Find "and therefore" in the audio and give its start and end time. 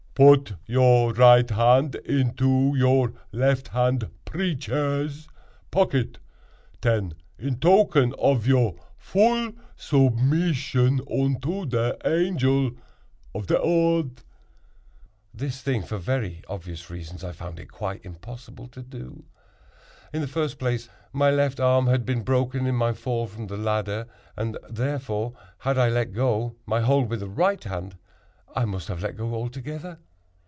24.35-25.33